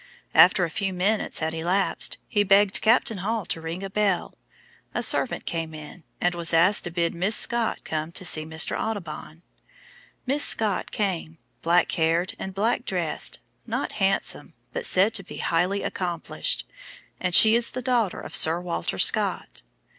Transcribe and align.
After 0.33 0.63
a 0.65 0.71
few 0.71 0.93
minutes 0.93 1.41
had 1.41 1.53
elapsed, 1.53 2.17
he 2.27 2.41
begged 2.41 2.81
Captain 2.81 3.19
Hall 3.19 3.45
to 3.45 3.61
ring 3.61 3.83
a 3.83 3.89
bell; 3.91 4.33
a 4.95 5.03
servant 5.03 5.45
came 5.45 5.75
and 5.75 6.33
was 6.33 6.55
asked 6.55 6.85
to 6.85 6.89
bid 6.89 7.13
Miss 7.13 7.35
Scott 7.35 7.83
come 7.83 8.11
to 8.13 8.25
see 8.25 8.43
Mr. 8.43 8.75
Audubon. 8.75 9.43
Miss 10.25 10.43
Scott 10.43 10.89
came, 10.89 11.37
black 11.61 11.91
haired 11.91 12.33
and 12.39 12.55
black 12.55 12.83
dressed, 12.83 13.37
not 13.67 13.91
handsome 13.91 14.55
but 14.73 14.85
said 14.87 15.13
to 15.13 15.23
be 15.23 15.37
highly 15.37 15.83
accomplished, 15.83 16.67
and 17.19 17.35
she 17.35 17.53
is 17.55 17.69
the 17.69 17.81
daughter 17.83 18.19
of 18.19 18.35
Sir 18.35 18.59
Walter 18.59 18.97
Scott. 18.97 19.61